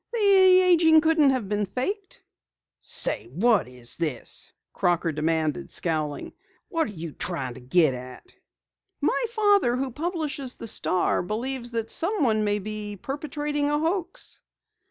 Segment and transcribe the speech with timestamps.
[0.11, 2.23] "The aging couldn't have been faked?"
[2.79, 6.33] "Say, what is this?" Crocker demanded, scowling.
[6.69, 8.33] "What are you trying to get at?"
[8.99, 14.41] "My father, who publishes the Star, believes that someone may be perpetrating a hoax."